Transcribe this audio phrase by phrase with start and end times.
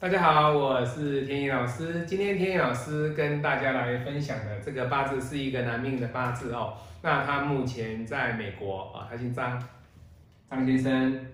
[0.00, 2.06] 大家好，我是天意老师。
[2.06, 6.72] 今天天意老师跟大家来分享的这个八字是一个男命的八字哦。
[7.02, 9.62] 那他目前在美国啊，他姓张，
[10.48, 11.26] 张先生。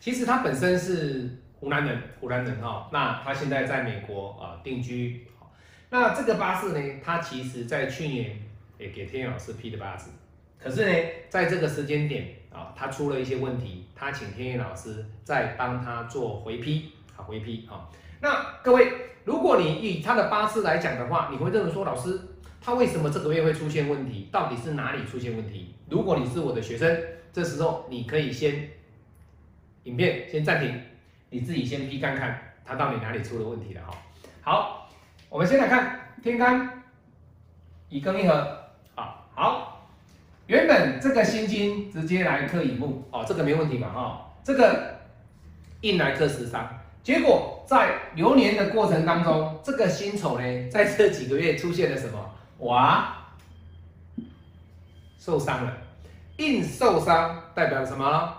[0.00, 1.30] 其实他本身是
[1.60, 2.90] 湖南人，湖南人哈。
[2.92, 5.24] 那他现在在美国啊定居。
[5.90, 8.36] 那这个八字呢，他其实在去年
[8.76, 10.10] 也给天意老师批的八字，
[10.58, 12.26] 可是呢，在这个时间点。
[12.56, 17.86] 啊，他出了一些问题，他请天意老师再帮他做回批，啊，回批啊。
[18.20, 18.90] 那各位，
[19.24, 22.18] 如果你以他的八字来讲的话，你会认为说，老师
[22.62, 24.30] 他为什么这个月会出现问题？
[24.32, 25.74] 到底是哪里出现问题？
[25.90, 26.98] 如果你是我的学生，
[27.30, 28.70] 这时候你可以先
[29.82, 30.80] 影片先暂停，
[31.28, 33.94] 你自己先批看看他到底哪里出了问题了哈。
[34.40, 34.88] 好，
[35.28, 36.82] 我们先来看天干
[37.90, 38.58] 乙庚一合，
[38.94, 39.75] 好好。
[40.46, 44.94] 原本这个辛金直接来克乙木哦，这个没问题嘛哈，这个
[45.80, 46.68] 印来克食伤，
[47.02, 52.30] 结果在流年的过程当中，这个辛丑呢，在这几个月出现了什么？
[52.58, 53.16] 哇，
[55.18, 55.72] 受伤了，
[56.36, 58.32] 印受伤代表什么？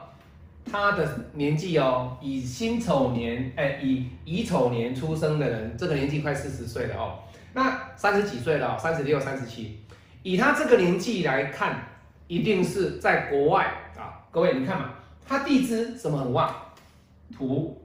[0.71, 7.19] 他的年纪哦，以辛丑年，哎，以乙丑年出生的人，这个年纪快四十岁了哦，
[7.51, 9.81] 那三十几岁了，三十六、三十七，
[10.23, 11.83] 以他这个年纪来看。
[12.27, 13.65] 一定是在国外
[13.97, 14.89] 啊，各位你看嘛，
[15.25, 16.53] 他地支什么很旺，
[17.35, 17.81] 土，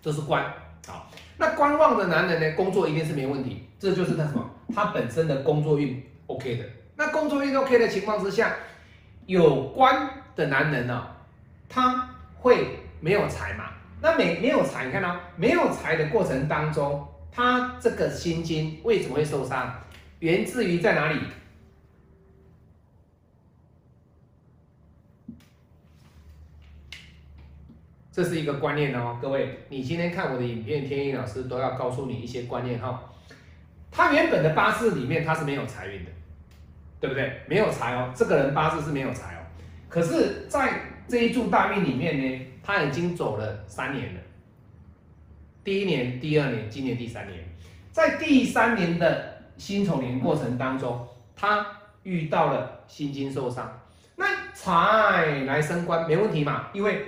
[0.00, 0.44] 这是官，
[0.86, 6.64] 好，那官旺的男人呢，工作一定是没问题，这就是他什么，他本身的工作运 OK 的，
[6.96, 8.54] 那工作运 OK 的情况之下，
[9.26, 11.06] 有官的男人呢，
[11.68, 13.64] 他会没有财嘛？
[14.02, 19.74] 那没没有财，你看到没有财的过程当中，他这个心经为什么会受伤？
[20.20, 21.18] 源自于在哪里？
[28.12, 33.02] 这是一个观念哦，各位，你今天看我的影片，天意老师都要告诉你一些观念哈。
[33.90, 36.10] 他原本的八字里面他是没有财运的，
[37.00, 37.40] 对不对？
[37.48, 39.38] 没有财哦，这个人八字是没有财哦。
[39.88, 44.20] 可是，在这一柱大运里面呢，他已经走了三年了。
[45.62, 47.38] 第一年、第二年、今年第三年，
[47.92, 51.06] 在第三年的辛丑年过程当中，
[51.36, 51.66] 他
[52.02, 53.80] 遇到了心经受伤，
[54.16, 56.68] 那财来升官没问题嘛？
[56.72, 57.04] 因为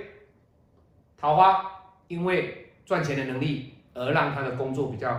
[1.23, 1.63] 桃花
[2.09, 5.17] 因为赚钱的能力而让他的工作比较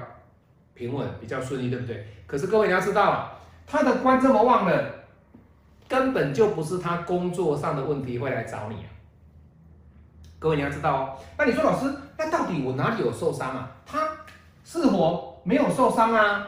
[0.75, 2.07] 平稳、比较顺利，对不对？
[2.27, 3.33] 可是各位你要知道啊，
[3.67, 4.85] 他的官这么旺了，
[5.89, 8.89] 根本就不是他工作上的问题会来找你啊。
[10.39, 13.71] 各位你要知道哦，那你说老师，那到底我哪里有受伤啊？
[13.87, 14.07] 他
[14.63, 16.47] 是火没有受伤啊，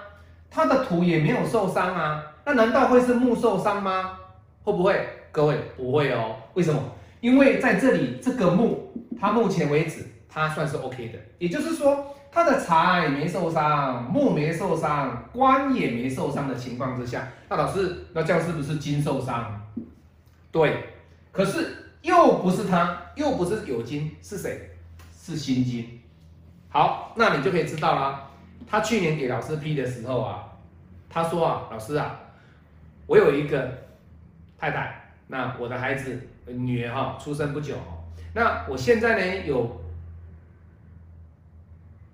[0.51, 4.19] 他的土也没有受伤啊，那难道会是木受伤吗？
[4.65, 5.09] 会不会？
[5.33, 6.79] 各位不会哦，为什么？
[7.23, 8.83] 因为在这里这个木。
[9.19, 19.63] 他目前为止，他算是 OK 的，也就是说，他的财没受伤，木没受伤，官也没受伤的情况之下，那老师，那这样是不是金受伤？
[20.53, 20.85] 对，
[21.33, 24.71] 可是又不是他，又不是有金，是谁？
[25.13, 26.01] 是辛金。
[26.69, 28.31] 好，那你就可以知道了。
[28.67, 30.45] 他去年给老师批的时候啊，
[31.09, 32.21] 他说啊，老师啊，
[33.07, 33.73] 我有一个
[34.59, 37.75] 太太，那我的孩子女儿哈，出生不久。
[38.37, 39.81] 那我现在呢有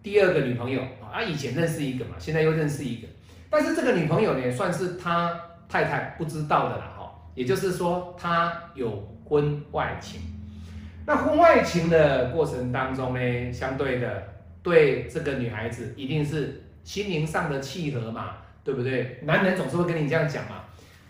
[0.05, 0.81] 第二个女朋友
[1.13, 3.09] 啊，以前认识一个嘛，现在又认识一个，
[3.51, 5.37] 但是这个女朋友呢算是他
[5.69, 10.21] 太太不知道的啦哈，也就是说他有婚外情。
[11.05, 14.23] 那婚外情的过程当中呢，相对的
[14.63, 19.19] 对这个女孩子一定是心灵上的契合嘛，对不对？
[19.25, 20.62] 男人总是会跟你这样讲嘛，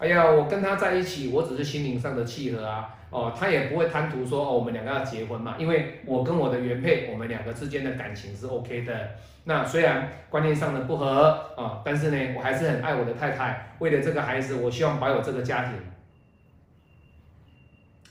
[0.02, 2.92] 哎呀，我跟他在一起，我只是心灵上的契合啊。
[3.08, 9.10] 哦，他也不会贪图说哦，我们两个要结婚嘛，因为我跟我的原配，我们两个之间的感情是 OK 的。
[9.44, 13.76] 那虽然观念上的不合啊，但是呢，我还是很爱我的太太。
[13.78, 15.74] 为了这个孩子，我希望保有这个家庭。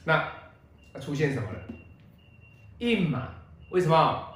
[0.05, 0.25] 那
[1.01, 1.59] 出现什么了？
[2.77, 3.29] 印嘛？
[3.71, 4.27] 为什么？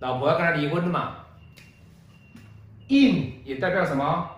[0.00, 1.18] 老婆要跟他离婚了嘛？
[2.88, 4.30] 印也代表什么？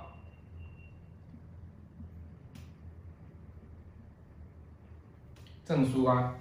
[5.64, 6.34] 证书啊，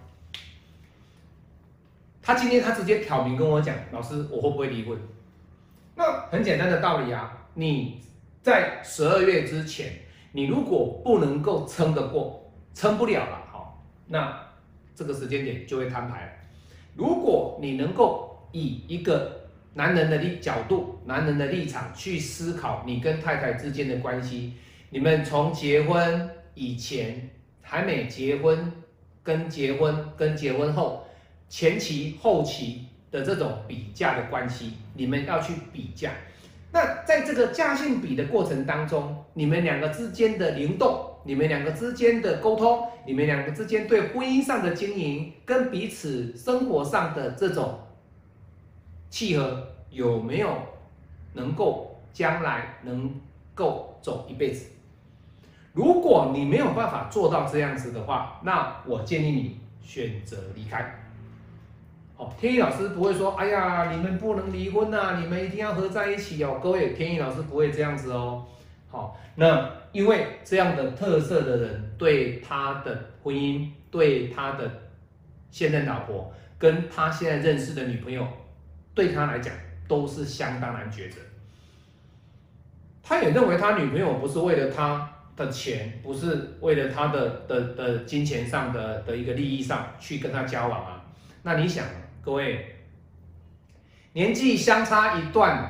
[2.21, 4.97] 他今天他直接挑明跟我讲，老师我会不会离婚？
[5.95, 8.01] 那很简单的道理啊，你
[8.41, 9.93] 在十二月之前，
[10.33, 14.37] 你如果不能够撑得过，撑不了了，好，那
[14.93, 16.45] 这个时间点就会摊牌。
[16.95, 24.53] 如果你能够以一个男人的立角度、男人的立场去思考你跟太太之间的关系，
[24.89, 27.29] 你们从结婚以前
[27.61, 28.71] 还没结婚。
[29.23, 31.07] 跟结婚跟结婚后，
[31.49, 36.11] 前期后期的这种比价的关系，你们要去比价。
[36.71, 47.79] 那在这个价性比的过程当中，你们两个之间的灵动，你们两个之间的沟通，你们两个之间对婚姻上的经营，跟彼此生活上的这种
[49.11, 50.57] 契合，有没有
[51.33, 53.21] 能够将来能
[53.53, 54.65] 够走一辈子？
[55.73, 60.99] 如果你没有办法做到这样子的话，那我建议你选择离开。
[62.15, 66.59] 哦天意老师不会说，哎呀，你们不能离婚呐，你们一定要合在一起哦。
[66.61, 68.45] 各位，天意老师不会这样子哦。
[68.91, 74.71] 好，那因为这样的特色的人，对他的婚姻，对他的
[75.49, 78.27] 现任老婆，跟他现在认识的女朋友，
[78.93, 79.51] 对他来讲
[79.87, 81.19] 都是相当难抉择。
[83.01, 91.05] 他也认为他女朋友不是为了他的钱，不是为了他的的的金钱上的的一个利益上去跟他交往啊。
[91.43, 91.85] 那你想？
[92.21, 92.77] 各位，
[94.13, 95.69] 年纪相差一段，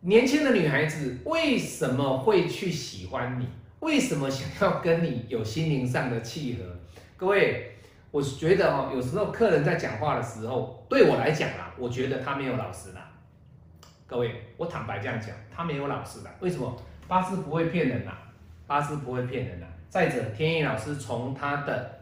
[0.00, 3.48] 年轻的女孩子为什么会去喜欢你？
[3.80, 6.64] 为什么想要跟你有心灵上的契合？
[7.16, 7.78] 各位，
[8.10, 13.00] 我觉得哦，有时候客人在讲话的时候，对我来讲啊，我觉得他没有老实的。
[14.06, 16.30] 各位，我坦白这样讲，他没有老实的。
[16.40, 16.76] 为什么？
[17.10, 18.12] 八字不会骗人呐，
[18.68, 19.66] 八字不会骗人呐。
[19.88, 21.98] 再者，天意老师从他的。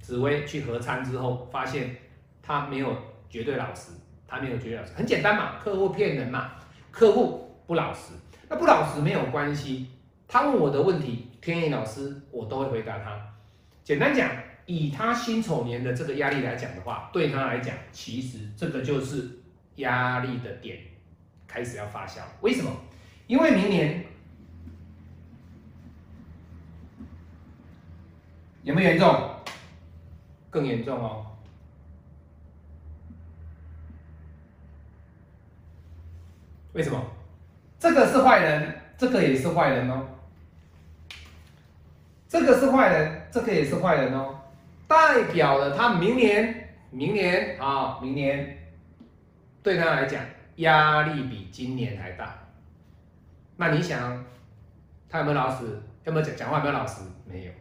[0.00, 1.96] 紫薇去合参之后，发现
[2.42, 2.92] 他没有
[3.30, 3.92] 绝对老实，
[4.26, 6.54] 他没有绝对老实，很简单嘛，客户骗人嘛，
[6.90, 8.14] 客户不老实，
[8.48, 9.86] 那不老实没有关系，
[10.26, 13.16] 他问我的问题，天意老师我都会回答他。
[13.84, 14.28] 简单讲，
[14.66, 19.30] 以他辛丑年的这个压力来讲的话，对他来讲，其实这个就是
[19.76, 20.80] 压力的点
[21.46, 22.22] 开始要发酵。
[22.40, 22.72] 为什么？
[23.32, 24.04] 因为明年
[28.62, 29.36] 有没有严重？
[30.50, 31.26] 更严重哦！
[36.74, 37.02] 为什么？
[37.78, 40.06] 这个是坏人，这个也是坏人哦。
[42.28, 44.42] 这个是坏人，这个也是坏人哦。
[44.86, 48.58] 代表了他明年，明年啊，明年
[49.62, 50.22] 对他来讲
[50.56, 52.41] 压力比今年还大。
[53.62, 54.24] 那你想，
[55.08, 55.80] 他有没有老实？
[56.02, 56.58] 有没有讲讲话？
[56.58, 57.02] 有没有老实？
[57.24, 57.52] 没有。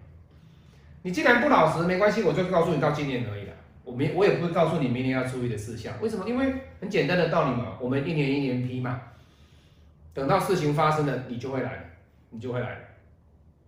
[1.04, 3.54] 你既然不老实，没关系，我就告诉你到今年而已了。
[3.84, 5.94] 我明我也不会告诉你明年要注意的事项。
[6.02, 6.28] 为什么？
[6.28, 9.00] 因为很简单的道理嘛，我们一年一年批嘛。
[10.12, 11.92] 等到事情发生了，你就会来，
[12.32, 12.80] 你就会来。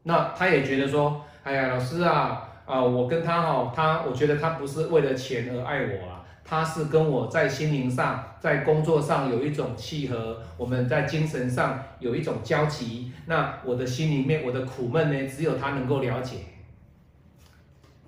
[0.02, 13.12] 那他也觉得说，哎呀，老师啊，啊，我跟他哈，他我觉得他不是为了钱而爱我啊，他是跟我在心灵上，在工作上有一种契合，我们在精神上有一种交集。
[13.26, 16.38] 那我的心里面，我的苦闷呢，只有他能够了解。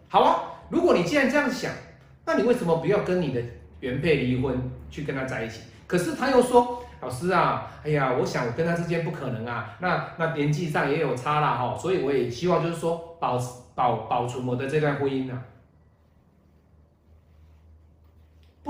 [0.08, 1.72] 好啊，如果你既然这样想，
[2.26, 3.42] 那你为什么不要跟你的
[3.80, 4.58] 原配离婚，
[4.90, 5.62] 去跟他在一起？
[5.88, 13.38] 可是他又说，老师啊，哎呀，我想我跟他之间不可能啊，那那年纪上也有差啦哈，所以我也希望就是说保
[13.76, 15.42] 保保存我的这段婚姻啊，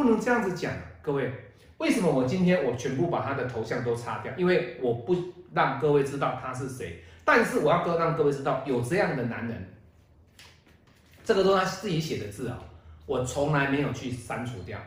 [0.06, 0.72] 不能这样子讲，
[1.02, 1.34] 各位，
[1.80, 4.32] 为什么我今天我全部把他的头像都擦掉？
[4.38, 5.16] 因为我不
[5.52, 9.68] 让各位知道他是谁，但是我要让各位知道有这样的男人。
[11.24, 12.60] 这个都是他自己写的字啊，
[13.08, 14.78] 我从来没有去删除掉。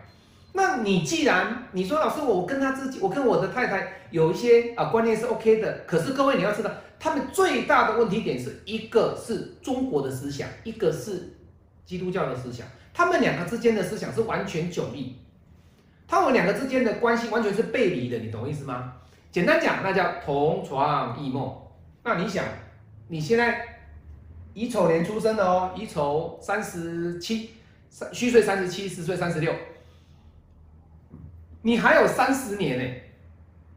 [0.52, 6.70] 那你既然你说老师，我跟他自己，我跟我的太太有一些啊观念是 OK 的，可是各位你要知道，
[7.00, 11.34] 他们最大的问题点是一个是中国的思想，一个是
[11.84, 12.64] 基督教的思想，
[12.98, 15.14] 他们两个之间的思想是完全迥异，
[16.08, 18.94] 他们两个之间的关系完全是背离的，你懂我意思吗？
[19.30, 21.56] 简单讲，那叫同床异梦。
[22.02, 22.44] 那你想，
[23.06, 23.64] 你现在？
[24.52, 27.50] 乙丑年出生的哦，乙丑三十七，
[27.88, 29.54] 三虚岁三十七，实岁三十六，
[31.62, 32.94] 你还有三十年呢。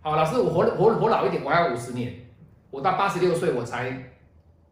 [0.02, 2.12] 好，老师，我活活活老一点，我还有五十年，
[2.72, 3.96] 我到八十六岁我才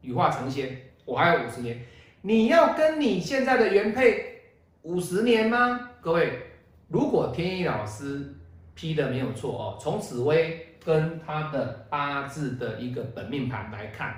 [0.02, 0.76] 羽化成仙，
[1.06, 1.80] 我还有五十年。
[2.24, 4.39] 你要跟你现在的原配
[4.84, 5.90] 五十年吗？
[6.00, 6.42] 各位，
[6.88, 8.34] 如果天意老师
[8.74, 14.16] 批的没有错哦，从紫薇跟他的八字的一个本命盘来看。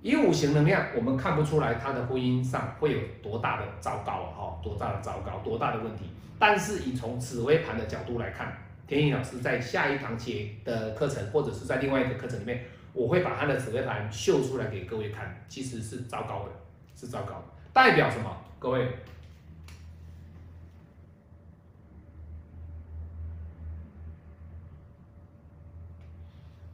[0.00, 4.28] 以五行能量，我们看不出来他的婚姻上会有多大的糟糕啊！
[4.34, 6.06] 哈，多大的糟糕，多大的问题。
[6.38, 8.56] 但是以从紫微盘的角度来看，
[8.88, 16.52] 天意老师在下一堂节的课程，或者是在另外一个课程里面，我会把他的紫微盘秀出来给各位看，其实是糟糕的，
[16.96, 17.44] 是糟糕的。
[17.72, 18.36] 代表什么？
[18.58, 18.88] 各位，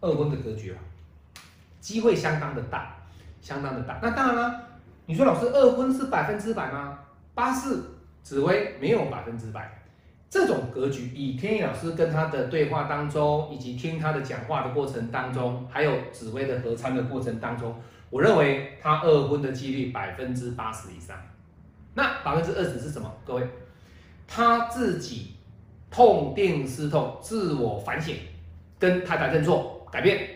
[0.00, 0.78] 二婚的格局啊，
[1.80, 2.94] 机会相当的大。
[3.40, 4.62] 相当的大，那当然了。
[5.06, 6.98] 你说老师二婚是百分之百吗？
[7.34, 9.80] 八四紫薇没有百分之百。
[10.28, 17.74] 这种格局，以天意老师跟他的对话当中，以及听他的讲话的过程当中，还有紫薇的合参的过程当中，
[18.10, 21.16] 我认为他二婚的几率百分之八十以上。
[21.94, 23.10] 那百分之二十是什么？
[23.24, 23.48] 各位，
[24.26, 25.36] 他自己
[25.90, 28.16] 痛定思痛，自我反省，
[28.80, 30.28] 跟太太认错，改变，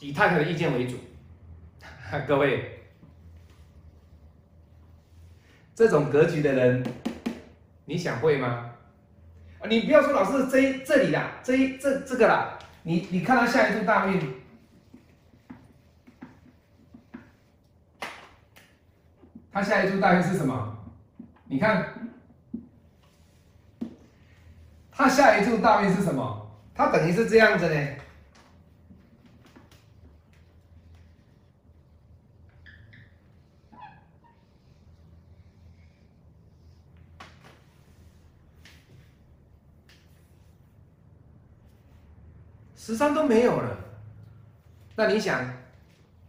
[0.00, 0.96] 以太太的意见为主。
[2.28, 2.84] 各位，
[5.74, 6.84] 这种格局的人。
[7.86, 8.70] 你想会吗？
[9.60, 14.42] 啊，你不要说老师这这里啦，这这这个啦，你你看他下一柱大运，
[19.52, 20.78] 他下一柱大运是什么？
[21.44, 21.92] 你看，
[24.90, 26.50] 他下一柱大运是什么？
[26.74, 27.86] 他等于是这样子呢。
[42.76, 43.76] 十三都没有了，
[44.96, 45.44] 那你想，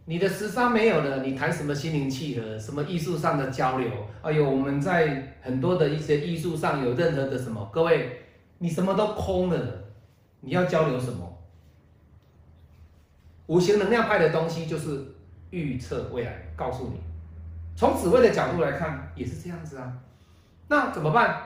[0.04, 3.90] 你的十三没有了，你谈什么心灵契合，什么艺术上的交流？
[4.22, 7.68] 哎呦，我们在很多的一些艺术上有任何的什么？
[7.72, 8.22] 各位，
[8.58, 9.84] 你什么都空了，
[10.40, 11.36] 你要交流什么？
[13.46, 15.04] 五行能量派的东西就是
[15.50, 17.00] 预测未来，告诉你，
[17.76, 19.92] 从紫薇的角度来看也是这样子啊。
[20.68, 21.42] 那怎么办？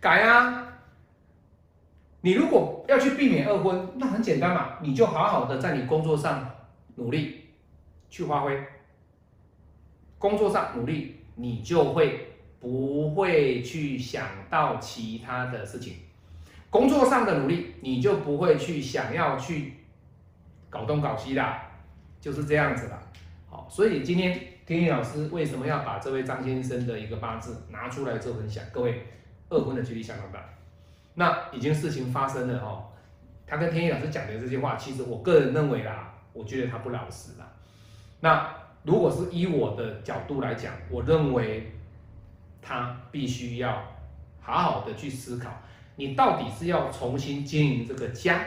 [0.00, 0.77] 改啊！
[2.20, 6.50] 你如果要去避免二婚，那很简单嘛，你就好好的在你工作上
[6.96, 7.44] 努力
[8.10, 8.60] 去发挥，
[10.18, 15.94] 工作上努力，你就会不会去想到其他的事情。
[16.70, 19.74] 工作上的努力，你就不会去想要去
[20.68, 21.42] 搞东搞西的，
[22.20, 22.98] 就是这样子的。
[23.48, 28.62] 好，所以今天天意老师为什么要把这位张先生的一个八字拿出来做分享？
[28.72, 29.06] 各位，
[29.48, 30.44] 二婚的几率相当大。
[31.18, 32.84] 那已经事情发生了哦，
[33.44, 37.46] 他跟天意老师讲的这句话，其实我个人认为啦，我觉得他不老实啦。
[38.20, 38.48] 那
[38.84, 41.72] 如果是以我的角度来讲，我认为
[42.62, 43.82] 他必须要
[44.40, 45.50] 好好的去思考，
[45.96, 48.38] 你到底是要重新经营这个家，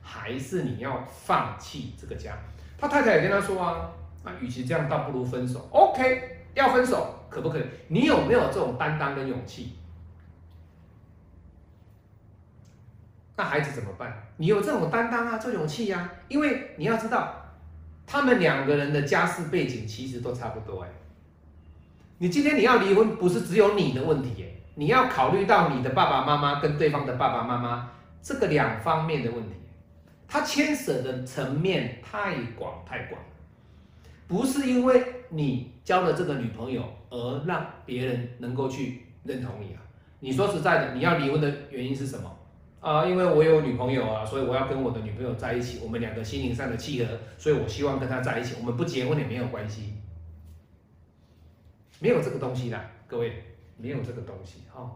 [0.00, 2.38] 还是你要放弃这个家？
[2.78, 3.90] 他太太也跟他说啊，
[4.22, 5.66] 那与其这样，倒不如分手。
[5.72, 7.64] OK，要分手可不可以？
[7.88, 9.78] 你有没有这种担当跟勇气？
[13.36, 14.12] 那孩子怎么办？
[14.36, 17.34] 你有这种担当啊，这种勇气呀，因为你要知道，
[18.06, 20.88] 他们两个人的家世背景其实都差不多哎。
[22.18, 27.90] 你今天你要离婚，不是只有你的问题哎，你要考虑到你的爸爸妈妈跟对方的爸爸妈妈
[28.22, 29.54] 这个两方面的问题，
[30.28, 33.20] 它牵涉的层面太广太广，
[34.28, 39.82] 不是因为你交了这个女朋友而让别人能够去认同你啊。
[40.20, 42.30] 你说实在的，你要离婚的原因是什么？
[42.84, 48.56] 啊，因为我有女朋友啊，所以我要跟我的女朋友在一起，我们两个心灵上的契合，所以我希望跟她在一起。
[48.60, 49.94] 我们不结婚也没有关系，
[51.98, 53.42] 没有这个东西的，各位，
[53.78, 54.94] 没有这个东西哈。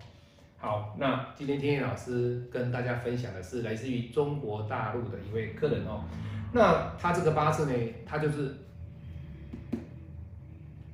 [0.58, 6.04] 好，那今天天野老师跟大家分享的是来自于中国大陆的一位客人哦。
[6.52, 7.72] 那他这个八字呢，
[8.04, 8.54] 他就是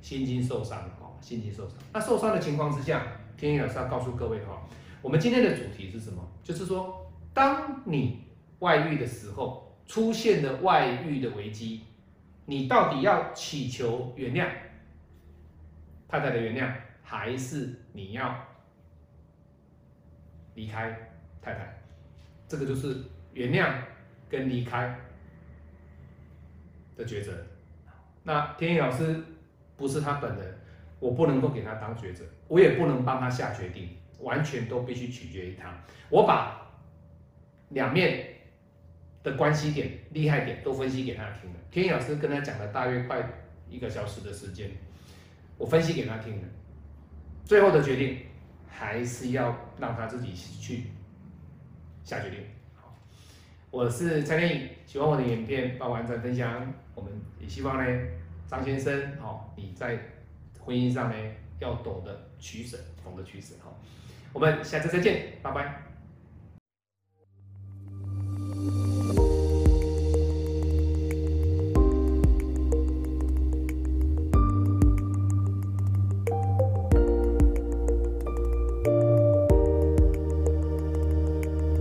[0.01, 1.77] 心经受伤哦，心经受伤。
[1.91, 4.61] 那受伤的情况之下，天野老师要告诉各位哈。
[5.05, 6.27] 我们今天的主题是什么？
[6.41, 8.23] 就是说，当你
[8.57, 11.83] 外遇的时候，出现了外遇的危机，
[12.45, 14.49] 你到底要祈求原谅
[16.07, 18.35] 太太的原谅，还是你要
[20.55, 21.83] 离开太太？
[22.47, 22.97] 这个就是
[23.33, 23.75] 原谅
[24.27, 24.99] 跟离开
[26.97, 27.31] 的抉择。
[28.23, 29.23] 那天意老师
[29.77, 30.57] 不是他本人，
[30.99, 33.89] 我不能够给他当抉择，我也不能帮他下决定。
[34.25, 35.71] 完全都必须取决于他。
[36.09, 36.59] 我把
[37.69, 38.27] 两面
[39.23, 41.59] 的关系点、厉害点都分析给他听了。
[41.69, 43.23] 天意老师跟他讲了大约快
[43.69, 44.71] 一个小时的时间，
[45.57, 46.47] 我分析给他听了。
[47.43, 48.17] 最后的决定
[48.67, 50.87] 还是要让他自己去
[52.03, 52.39] 下决定。
[52.73, 52.95] 好，
[53.69, 56.73] 我是蔡天颖，喜欢我的影片帮我按赞分享。
[56.95, 58.01] 我们也希望呢，
[58.47, 59.99] 张先生，好，你在
[60.59, 61.15] 婚姻上呢
[61.59, 63.79] 要懂得取舍，懂得取舍，好。
[64.35, 65.94] 我们下次再见，拜拜。